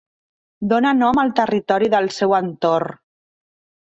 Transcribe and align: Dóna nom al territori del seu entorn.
Dóna 0.71 0.93
nom 1.01 1.21
al 1.23 1.29
territori 1.41 1.91
del 1.97 2.11
seu 2.21 2.35
entorn. 2.39 3.01